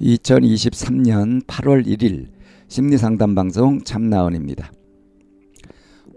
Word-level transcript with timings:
2023년 0.00 1.42
8월 1.46 1.86
1일 1.86 2.26
심리상담 2.68 3.34
방송 3.34 3.80
참나원입니다. 3.82 4.70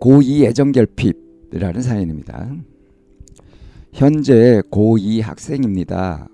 고2 0.02 0.44
애정 0.46 0.72
결핍이라는 0.72 1.82
사연입니다. 1.82 2.52
현재 3.94 4.62
고2 4.70 5.22
학생입니다. 5.22 6.28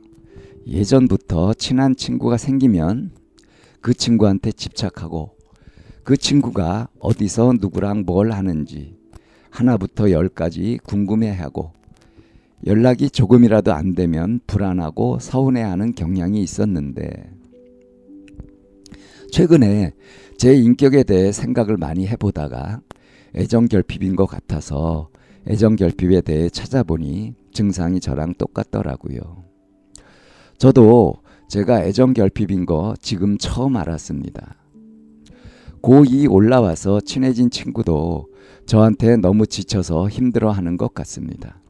예전부터 0.68 1.54
친한 1.54 1.96
친구가 1.96 2.38
생기면 2.38 3.12
그 3.80 3.94
친구한테 3.94 4.52
집착하고 4.52 5.36
그 6.04 6.18
친구가 6.18 6.88
어디서 7.00 7.54
누구랑 7.62 8.04
뭘 8.08 8.32
하는지 8.32 8.98
하나부터 9.52 10.10
열까지 10.10 10.80
궁금해하고 10.84 11.74
연락이 12.66 13.12
조금이라도 13.12 13.74
안 13.74 13.94
되면 13.94 14.40
불안하고 14.48 15.20
서운해하는 15.20 15.94
경향이 15.94 16.42
있었는데 16.42 17.35
최근에 19.32 19.92
제 20.38 20.56
인격에 20.56 21.04
대해 21.04 21.32
생각을 21.32 21.78
많이 21.78 22.08
해보다가 22.08 22.82
애정 23.36 23.68
결핍인 23.68 24.16
것 24.16 24.26
같아서 24.26 25.10
애정 25.48 25.76
결핍에 25.76 26.22
대해 26.22 26.50
찾아보니 26.50 27.34
증상이 27.54 28.00
저랑 28.00 28.36
똑같더라고요. 28.36 29.44
저도 30.58 31.16
제가 31.50 31.84
애정 31.84 32.14
결핍인 32.14 32.66
거 32.66 32.96
지금 33.02 33.38
처음 33.38 33.78
알았습니다. 33.78 34.56
고2 35.82 36.32
올라와서 36.32 37.00
친해진 37.02 37.52
친구도 37.52 38.28
저한테 38.66 39.18
너무 39.18 39.46
지쳐서 39.46 40.10
힘들어 40.10 40.50
하는 40.50 40.78
것 40.78 40.94
같습니다. 40.96 41.62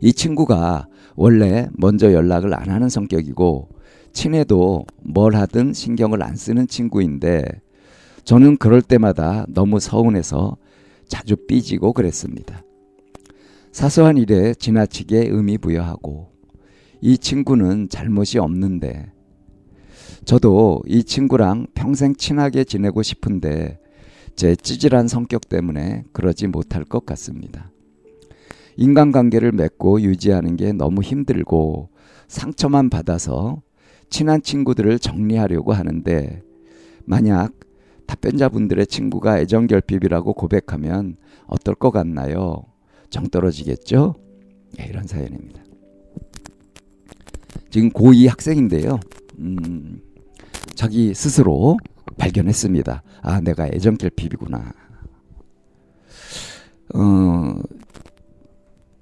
이 0.00 0.12
친구가 0.12 0.86
원래 1.16 1.68
먼저 1.76 2.12
연락을 2.12 2.54
안 2.54 2.70
하는 2.70 2.88
성격이고 2.88 3.68
친해도 4.12 4.84
뭘 5.02 5.34
하든 5.36 5.72
신경을 5.72 6.22
안 6.22 6.36
쓰는 6.36 6.66
친구인데 6.66 7.44
저는 8.24 8.56
그럴 8.56 8.82
때마다 8.82 9.46
너무 9.48 9.80
서운해서 9.80 10.56
자주 11.06 11.36
삐지고 11.36 11.92
그랬습니다. 11.92 12.62
사소한 13.72 14.16
일에 14.16 14.54
지나치게 14.54 15.28
의미 15.30 15.56
부여하고 15.56 16.30
이 17.00 17.16
친구는 17.16 17.88
잘못이 17.88 18.38
없는데 18.38 19.12
저도 20.24 20.82
이 20.86 21.04
친구랑 21.04 21.68
평생 21.74 22.14
친하게 22.14 22.64
지내고 22.64 23.02
싶은데 23.02 23.78
제 24.36 24.54
찌질한 24.54 25.08
성격 25.08 25.48
때문에 25.48 26.04
그러지 26.12 26.48
못할 26.48 26.84
것 26.84 27.06
같습니다. 27.06 27.70
인간관계를 28.76 29.52
맺고 29.52 30.02
유지하는 30.02 30.56
게 30.56 30.72
너무 30.72 31.02
힘들고 31.02 31.88
상처만 32.28 32.90
받아서 32.90 33.62
친한 34.10 34.42
친구들을 34.42 34.98
정리하려고 34.98 35.72
하는데 35.72 36.42
만약 37.04 37.52
답변자분들의 38.06 38.86
친구가 38.86 39.38
애정결핍이라고 39.40 40.32
고백하면 40.32 41.16
어떨 41.46 41.74
것 41.74 41.90
같나요? 41.90 42.64
정 43.10 43.28
떨어지겠죠? 43.28 44.14
네, 44.76 44.86
이런 44.86 45.06
사연입니다. 45.06 45.62
지금 47.70 47.90
고2 47.90 48.28
학생인데요. 48.28 48.98
음, 49.38 50.00
자기 50.74 51.12
스스로 51.14 51.76
발견했습니다. 52.16 53.02
아, 53.22 53.40
내가 53.40 53.66
애정결핍이구나. 53.66 54.72
어, 56.94 57.54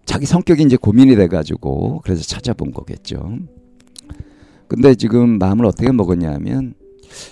자기 0.05 0.27
성격이 0.27 0.62
이제 0.65 0.77
고민이 0.77 1.15
돼가지고 1.15 2.00
그래서 2.03 2.22
찾아본 2.22 2.72
거겠죠. 2.72 3.39
근데 4.69 4.94
지금 4.94 5.38
마음을 5.38 5.65
어떻게 5.65 5.93
먹었냐면 5.93 6.75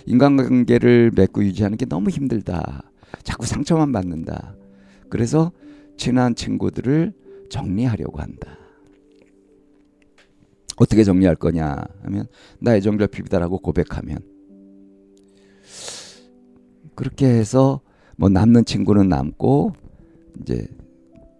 인간관계를 0.06 1.12
맺고 1.14 1.44
유지하는 1.44 1.76
게 1.76 1.84
너무 1.84 2.10
힘들다. 2.10 2.90
자꾸 3.22 3.46
상처만 3.46 3.92
받는다. 3.92 4.54
그래서 5.08 5.52
친한 5.96 6.34
친구들을 6.34 7.12
정리하려고 7.50 8.20
한다. 8.20 8.58
어떻게 10.76 11.04
정리할 11.04 11.36
거냐 11.36 11.76
하면 12.02 12.26
나 12.58 12.74
애정결핍이다라고 12.74 13.58
고백하면 13.58 14.18
그렇게 16.94 17.26
해서 17.26 17.80
뭐 18.16 18.28
남는 18.28 18.64
친구는 18.64 19.08
남고 19.08 19.72
이제 20.40 20.66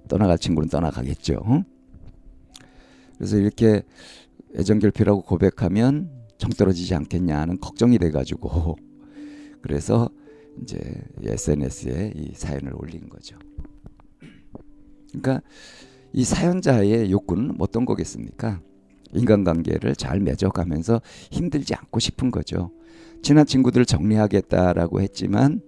떠나갈 0.08 0.38
친구는 0.38 0.68
떠나가겠죠. 0.68 1.64
그래서 3.16 3.36
이렇게 3.36 3.82
애정결핍이라고 4.56 5.22
고백하면 5.22 6.10
정 6.38 6.50
떨어지지 6.50 6.94
않겠냐는 6.94 7.60
걱정이 7.60 7.98
돼가지고 7.98 8.76
그래서 9.62 10.10
이제 10.62 10.78
SNS에 11.20 12.12
이 12.14 12.32
사연을 12.34 12.72
올린 12.76 13.08
거죠. 13.08 13.36
그러니까 15.08 15.42
이 16.12 16.24
사연자의 16.24 17.10
욕구는 17.10 17.56
어떤 17.58 17.84
거겠습니까? 17.84 18.60
인간관계를 19.12 19.96
잘 19.96 20.20
맺어가면서 20.20 21.00
힘들지 21.30 21.74
않고 21.74 22.00
싶은 22.00 22.30
거죠. 22.30 22.70
친한 23.22 23.46
친구들을 23.46 23.86
정리하겠다라고 23.86 25.00
했지만 25.00 25.60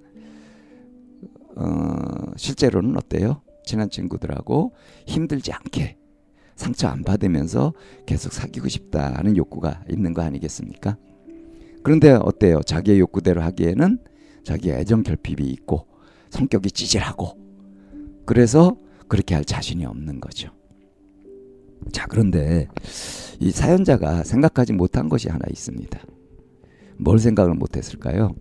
어, 1.56 2.32
실제로는 2.36 2.96
어때요? 2.96 3.42
친한 3.64 3.88
친구들하고 3.88 4.74
힘들지 5.06 5.52
않게 5.52 5.96
상처 6.56 6.88
안 6.88 7.04
받으면서 7.04 7.72
계속 8.06 8.32
사귀고 8.32 8.68
싶다는 8.68 9.36
욕구가 9.36 9.84
있는 9.88 10.14
거 10.14 10.22
아니겠습니까? 10.22 10.96
그런데 11.82 12.10
어때요? 12.10 12.60
자기의 12.62 12.98
욕구대로 12.98 13.42
하기에는 13.42 13.98
자기의 14.42 14.80
애정 14.80 15.02
결핍이 15.02 15.48
있고 15.50 15.86
성격이 16.30 16.72
찌질하고 16.72 17.38
그래서 18.24 18.76
그렇게 19.06 19.34
할 19.34 19.44
자신이 19.44 19.84
없는 19.84 20.20
거죠. 20.20 20.50
자, 21.92 22.06
그런데 22.06 22.66
이 23.38 23.50
사연자가 23.50 24.24
생각하지 24.24 24.72
못한 24.72 25.08
것이 25.08 25.28
하나 25.28 25.44
있습니다. 25.48 26.00
뭘 26.98 27.18
생각을 27.18 27.54
못 27.54 27.76
했을까요? 27.76 28.34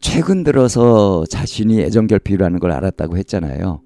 최근 0.00 0.42
들어서 0.44 1.24
자신이 1.28 1.80
애정결핍이라는 1.82 2.58
걸 2.58 2.72
알았다고 2.72 3.16
했잖아요. 3.18 3.80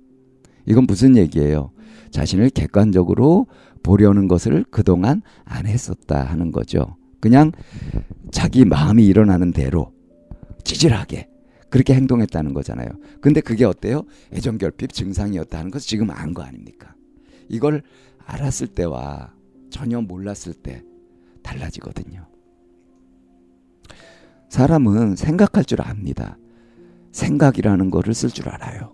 이건 0.66 0.86
무슨 0.86 1.16
얘기예요? 1.16 1.70
자신을 2.10 2.50
객관적으로 2.50 3.46
보려는 3.82 4.28
것을 4.28 4.64
그동안 4.70 5.22
안 5.44 5.66
했었다 5.66 6.24
하는 6.24 6.52
거죠. 6.52 6.96
그냥 7.20 7.52
자기 8.30 8.64
마음이 8.64 9.04
일어나는 9.06 9.52
대로 9.52 9.92
찌질하게 10.64 11.28
그렇게 11.70 11.94
행동했다는 11.94 12.52
거잖아요. 12.54 12.88
근데 13.20 13.40
그게 13.40 13.64
어때요? 13.64 14.02
애정결핍 14.32 14.92
증상이었다 14.92 15.58
하는 15.58 15.70
것을 15.70 15.86
지금 15.88 16.10
안 16.10 16.34
거 16.34 16.42
아닙니까? 16.42 16.94
이걸 17.48 17.82
알았을 18.26 18.68
때와 18.68 19.32
전혀 19.70 20.00
몰랐을 20.00 20.54
때 20.62 20.82
달라지거든요. 21.42 22.26
사람은 24.48 25.16
생각할 25.16 25.64
줄 25.64 25.80
압니다. 25.82 26.36
생각이라는 27.12 27.90
거를 27.90 28.14
쓸 28.14 28.28
줄 28.28 28.48
알아요. 28.48 28.92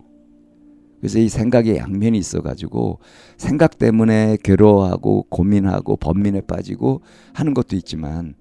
그래서 1.00 1.18
이 1.18 1.28
생각에 1.28 1.76
양면이 1.76 2.18
있어가지고 2.18 2.98
생각 3.36 3.78
때문에 3.78 4.36
괴로워하고 4.42 5.26
고민하고 5.28 5.96
번민에 5.96 6.40
빠지고 6.40 7.02
하는 7.32 7.54
것도 7.54 7.76
있지만 7.76 8.34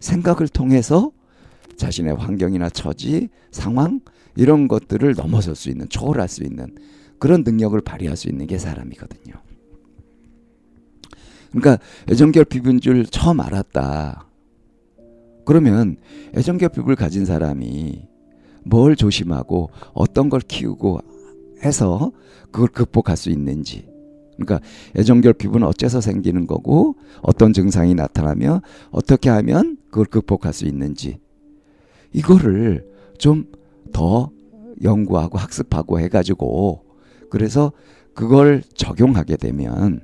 생각을 0.00 0.48
통해서 0.48 1.12
자신의 1.76 2.14
환경이나 2.14 2.70
처지, 2.70 3.28
상황 3.50 4.00
이런 4.36 4.68
것들을 4.68 5.14
넘어설 5.14 5.54
수 5.54 5.70
있는 5.70 5.88
초월할 5.88 6.28
수 6.28 6.42
있는 6.42 6.74
그런 7.18 7.44
능력을 7.44 7.80
발휘할 7.80 8.16
수 8.16 8.28
있는 8.28 8.46
게 8.46 8.58
사람이거든요. 8.58 9.34
그러니까 11.50 11.78
애정결핍인 12.10 12.80
줄 12.80 13.06
처음 13.06 13.40
알았다. 13.40 14.26
그러면 15.44 15.96
애정결핍을 16.36 16.96
가진 16.96 17.24
사람이 17.26 18.08
뭘 18.64 18.96
조심하고 18.96 19.70
어떤 19.92 20.30
걸 20.30 20.40
키우고 20.40 21.00
해서 21.64 22.12
그걸 22.50 22.68
극복할 22.68 23.16
수 23.16 23.30
있는지. 23.30 23.88
그러니까 24.36 24.60
애정결핍은 24.96 25.62
어째서 25.62 26.00
생기는 26.00 26.46
거고 26.46 26.96
어떤 27.20 27.52
증상이 27.52 27.94
나타나며 27.94 28.62
어떻게 28.90 29.28
하면 29.30 29.76
그걸 29.90 30.06
극복할 30.06 30.52
수 30.52 30.66
있는지. 30.66 31.18
이거를 32.12 32.86
좀 33.18 33.46
더 33.92 34.30
연구하고 34.82 35.38
학습하고 35.38 36.00
해가지고 36.00 36.82
그래서 37.30 37.72
그걸 38.14 38.62
적용하게 38.74 39.36
되면 39.36 40.00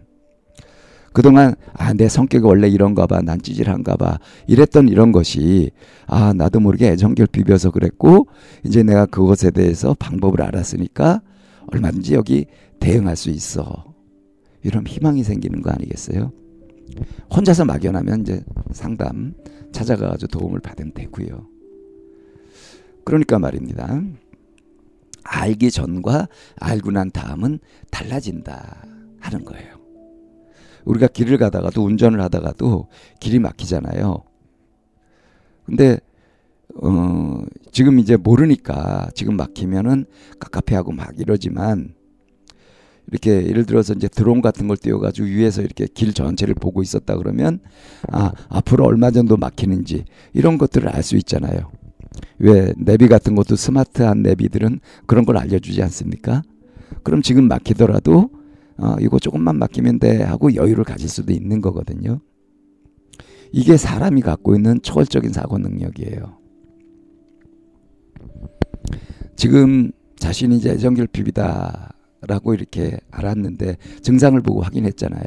그동안 1.13 1.55
아 1.73 1.95
내 1.95 2.09
성격이 2.09 2.45
원래 2.45 2.69
이런가 2.69 3.07
봐 3.07 3.21
난 3.23 3.41
찌질한가 3.41 3.97
봐 3.97 4.19
이랬던 4.47 4.89
이런 4.89 5.11
것이 5.11 5.71
아 6.07 6.33
나도 6.33 6.61
모르게 6.61 6.89
애정결핍이어서 6.91 7.71
그랬고 7.71 8.29
이제 8.65 8.83
내가 8.83 9.07
그것에 9.07 9.51
대해서 9.51 9.95
방법을 9.99 10.43
알았으니까 10.43 11.23
얼마든지 11.73 12.15
여기 12.15 12.47
대응할 12.81 13.17
수 13.17 13.31
있어 13.31 13.95
이런 14.63 14.87
희망이 14.87 15.23
생기는 15.23 15.63
거 15.63 15.71
아니겠어요? 15.71 16.33
혼자서 17.35 17.65
막연하면 17.65 18.23
이제 18.23 18.43
상담 18.73 19.35
찾아가가지고 19.73 20.39
도움을 20.39 20.61
받으면 20.61 20.93
되고요. 20.93 21.47
그러니까 23.05 23.39
말입니다. 23.39 24.03
알기 25.25 25.71
전과 25.71 26.29
알고 26.57 26.91
난 26.91 27.11
다음은 27.11 27.59
달라진다 27.91 28.85
하는 29.21 29.45
거예요. 29.45 29.79
우리가 30.85 31.07
길을 31.09 31.37
가다가도 31.37 31.85
운전을 31.85 32.21
하다가도 32.23 32.89
길이 33.21 33.39
막히잖아요. 33.39 34.23
근데 35.67 35.99
어 36.77 37.43
지금 37.73 37.99
이제 37.99 38.17
모르니까 38.17 39.09
지금 39.15 39.37
막히면은 39.37 40.05
깝깝해하고 40.39 40.93
막 40.93 41.19
이러지만 41.19 41.95
이렇게 43.11 43.47
예를 43.47 43.65
들어서 43.65 43.95
이제 43.95 44.07
드론 44.07 44.43
같은 44.43 44.69
걸 44.69 44.77
띄워가지고 44.77 45.27
위에서 45.27 45.63
이렇게 45.63 45.87
길 45.87 46.13
전체를 46.13 46.55
보고 46.55 46.83
있었다 46.83 47.17
그러면 47.17 47.61
아 48.13 48.33
앞으로 48.49 48.85
얼마 48.85 49.11
정도 49.11 49.37
막히는지 49.37 50.05
이런 50.35 50.59
것들을 50.59 50.89
알 50.89 51.03
수 51.03 51.17
있잖아요. 51.17 51.71
왜 52.39 52.73
내비 52.77 53.09
같은 53.09 53.35
것도 53.35 53.57
스마트한 53.57 54.23
내비들은 54.23 54.81
그런 55.07 55.25
걸 55.25 55.39
알려주지 55.39 55.83
않습니까? 55.83 56.43
그럼 57.03 57.23
지금 57.23 57.49
막히더라도 57.49 58.31
어, 58.79 58.97
이거 59.01 59.19
조금만 59.19 59.57
맡기면 59.57 59.99
돼 59.99 60.23
하고 60.23 60.55
여유를 60.55 60.85
가질 60.85 61.09
수도 61.09 61.33
있는 61.33 61.61
거거든요. 61.61 62.21
이게 63.53 63.77
사람이 63.77 64.21
갖고 64.21 64.55
있는 64.55 64.81
초월적인 64.83 65.33
사고 65.33 65.59
능력이에요. 65.59 66.38
지금 69.39 69.93
자신이 70.17 70.57
이제 70.57 70.71
애정결핍이다라고 70.71 72.55
이렇게 72.55 72.99
알았는데 73.13 73.77
증상을 74.03 74.39
보고 74.43 74.63
확인했잖아요. 74.63 75.23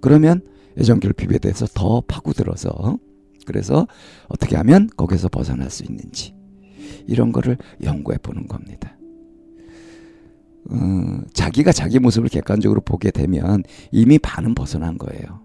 그러면 0.00 0.42
애정결핍에 0.78 1.38
대해서 1.38 1.66
더 1.74 2.00
파고들어서 2.02 2.98
그래서 3.44 3.88
어떻게 4.28 4.54
하면 4.56 4.88
거기서 4.96 5.28
벗어날 5.28 5.70
수 5.70 5.82
있는지 5.82 6.34
이런 7.08 7.32
거를 7.32 7.58
연구해 7.82 8.16
보는 8.18 8.46
겁니다. 8.46 8.96
어, 10.70 11.22
자기가 11.34 11.72
자기 11.72 11.98
모습을 11.98 12.28
객관적으로 12.28 12.80
보게 12.80 13.10
되면 13.10 13.64
이미 13.90 14.20
반은 14.20 14.54
벗어난 14.54 14.96
거예요. 14.98 15.40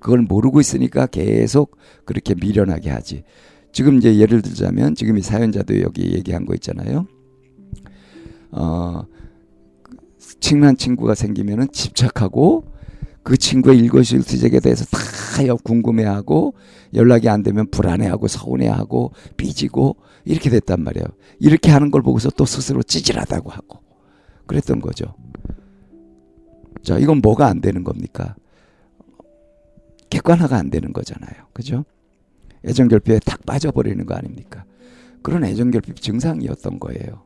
그걸 0.00 0.20
모르고 0.20 0.60
있으니까 0.60 1.06
계속 1.06 1.78
그렇게 2.04 2.34
미련하게 2.34 2.90
하지. 2.90 3.24
지금 3.72 3.98
이제 3.98 4.16
예를 4.16 4.42
들자면 4.42 4.94
지금 4.94 5.18
이 5.18 5.22
사연자도 5.22 5.80
여기 5.82 6.12
얘기한 6.12 6.44
거 6.44 6.54
있잖아요. 6.54 7.06
어, 8.52 9.04
친한 10.40 10.76
친구가 10.76 11.14
생기면은 11.14 11.68
집착하고 11.72 12.64
그 13.22 13.36
친구의 13.36 13.78
일거수일투족에 13.78 14.60
대해서 14.60 14.84
다 14.86 15.00
궁금해하고 15.62 16.54
연락이 16.94 17.28
안 17.28 17.42
되면 17.42 17.70
불안해하고 17.70 18.28
서운해하고 18.28 19.12
삐지고 19.36 19.96
이렇게 20.24 20.50
됐단 20.50 20.82
말이에요. 20.82 21.06
이렇게 21.38 21.70
하는 21.70 21.90
걸 21.90 22.02
보고서 22.02 22.30
또 22.30 22.44
스스로 22.44 22.82
찌질하다고 22.82 23.50
하고 23.50 23.78
그랬던 24.46 24.80
거죠. 24.80 25.14
자, 26.82 26.98
이건 26.98 27.20
뭐가 27.20 27.46
안 27.46 27.60
되는 27.60 27.84
겁니까? 27.84 28.34
객관화가 30.10 30.56
안 30.56 30.70
되는 30.70 30.92
거잖아요. 30.92 31.46
그죠? 31.52 31.84
애정결핍에 32.64 33.20
탁 33.24 33.44
빠져버리는 33.46 34.04
거 34.06 34.14
아닙니까? 34.14 34.64
그런 35.22 35.44
애정결핍 35.44 36.00
증상이었던 36.00 36.80
거예요. 36.80 37.24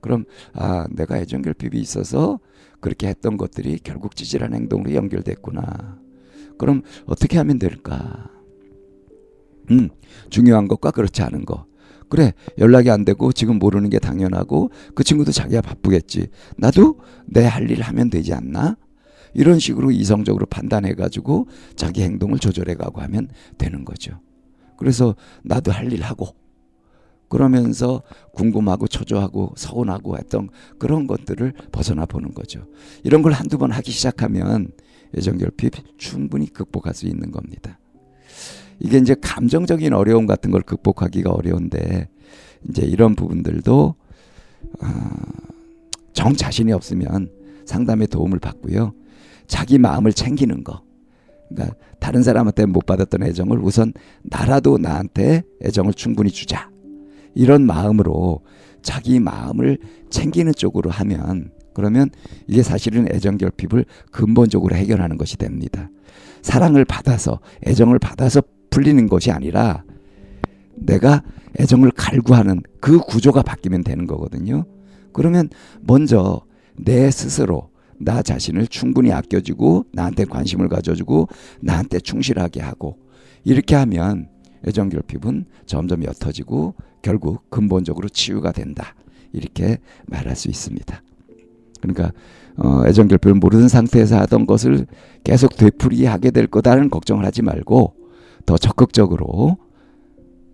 그럼, 0.00 0.24
아, 0.54 0.86
내가 0.90 1.18
애정결핍이 1.18 1.80
있어서 1.80 2.38
그렇게 2.80 3.08
했던 3.08 3.36
것들이 3.36 3.78
결국 3.82 4.14
찌질한 4.16 4.54
행동으로 4.54 4.94
연결됐구나. 4.94 5.98
그럼 6.58 6.82
어떻게 7.06 7.38
하면 7.38 7.58
될까? 7.58 8.30
음, 9.70 9.88
중요한 10.30 10.68
것과 10.68 10.90
그렇지 10.90 11.22
않은 11.22 11.44
것. 11.44 11.66
그래 12.08 12.32
연락이 12.56 12.90
안 12.90 13.04
되고 13.04 13.32
지금 13.32 13.58
모르는 13.58 13.90
게 13.90 13.98
당연하고 13.98 14.70
그 14.94 15.04
친구도 15.04 15.30
자기가 15.30 15.60
바쁘겠지 15.60 16.28
나도 16.56 17.00
내 17.26 17.44
할 17.46 17.70
일 17.70 17.82
하면 17.82 18.08
되지 18.08 18.32
않나 18.32 18.78
이런 19.34 19.58
식으로 19.58 19.90
이성적으로 19.90 20.46
판단해 20.46 20.94
가지고 20.94 21.48
자기 21.76 22.02
행동을 22.02 22.38
조절해 22.38 22.76
가고 22.76 23.02
하면 23.02 23.28
되는 23.58 23.84
거죠 23.84 24.20
그래서 24.78 25.14
나도 25.42 25.72
할 25.72 25.92
일 25.92 26.02
하고 26.02 26.34
그러면서 27.28 28.02
궁금하고 28.32 28.88
초조하고 28.88 29.52
서운하고 29.56 30.16
했던 30.16 30.48
그런 30.78 31.06
것들을 31.06 31.52
벗어나 31.72 32.06
보는 32.06 32.32
거죠 32.32 32.66
이런 33.04 33.20
걸 33.22 33.32
한두 33.32 33.58
번 33.58 33.70
하기 33.72 33.90
시작하면 33.90 34.70
애정결핍 35.16 35.98
충분히 35.98 36.50
극복할 36.52 36.94
수 36.94 37.06
있는 37.06 37.30
겁니다 37.30 37.78
이게 38.80 38.98
이제 38.98 39.14
감정적인 39.20 39.92
어려움 39.92 40.26
같은 40.26 40.50
걸 40.50 40.62
극복하기가 40.62 41.30
어려운데 41.30 42.08
이제 42.68 42.82
이런 42.82 43.14
부분들도 43.14 43.94
어, 44.82 44.88
정 46.12 46.34
자신이 46.34 46.72
없으면 46.72 47.30
상담의 47.64 48.08
도움을 48.08 48.38
받고요. 48.38 48.92
자기 49.46 49.78
마음을 49.78 50.12
챙기는 50.12 50.64
거. 50.64 50.82
그러니까 51.48 51.76
다른 51.98 52.22
사람한테 52.22 52.66
못 52.66 52.86
받았던 52.86 53.22
애정을 53.22 53.58
우선 53.58 53.92
나라도 54.22 54.78
나한테 54.78 55.42
애정을 55.64 55.94
충분히 55.94 56.30
주자. 56.30 56.70
이런 57.34 57.66
마음으로 57.66 58.40
자기 58.82 59.20
마음을 59.20 59.78
챙기는 60.10 60.52
쪽으로 60.54 60.90
하면 60.90 61.50
그러면 61.74 62.10
이게 62.46 62.62
사실은 62.62 63.06
애정 63.12 63.36
결핍을 63.36 63.84
근본적으로 64.10 64.74
해결하는 64.74 65.16
것이 65.16 65.36
됩니다. 65.36 65.90
사랑을 66.42 66.84
받아서 66.84 67.40
애정을 67.66 67.98
받아서 67.98 68.42
풀리는 68.70 69.08
것이 69.08 69.30
아니라 69.30 69.84
내가 70.74 71.22
애정을 71.60 71.90
갈구하는 71.92 72.62
그 72.80 72.98
구조가 72.98 73.42
바뀌면 73.42 73.84
되는 73.84 74.06
거거든요. 74.06 74.64
그러면 75.12 75.48
먼저 75.80 76.42
내 76.76 77.10
스스로 77.10 77.70
나 78.00 78.22
자신을 78.22 78.66
충분히 78.68 79.12
아껴주고 79.12 79.86
나한테 79.92 80.24
관심을 80.24 80.68
가져주고 80.68 81.28
나한테 81.60 82.00
충실하게 82.00 82.60
하고 82.60 82.98
이렇게 83.44 83.74
하면 83.74 84.28
애정 84.66 84.88
결핍은 84.88 85.46
점점 85.66 86.02
옅어지고 86.04 86.74
결국 87.02 87.48
근본적으로 87.50 88.08
치유가 88.08 88.52
된다. 88.52 88.94
이렇게 89.32 89.78
말할 90.06 90.36
수 90.36 90.48
있습니다. 90.48 91.02
그러니까 91.80 92.12
어, 92.56 92.84
애정 92.86 93.06
결핍을 93.06 93.34
모르는 93.34 93.68
상태에서 93.68 94.18
하던 94.20 94.46
것을 94.46 94.86
계속 95.22 95.56
되풀이하게 95.56 96.32
될 96.32 96.46
거다는 96.48 96.90
걱정을 96.90 97.24
하지 97.24 97.42
말고 97.42 97.94
더 98.46 98.58
적극적으로 98.58 99.58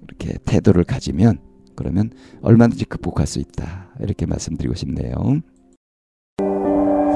이렇게 0.03 0.39
태도를 0.45 0.85
가지면 0.85 1.39
그러면 1.77 2.11
얼마든지 2.43 2.85
극복할 2.85 3.27
수 3.27 3.39
있다. 3.39 3.89
이렇게 4.01 4.27
말씀드리고 4.27 4.75
싶네요. 4.75 5.41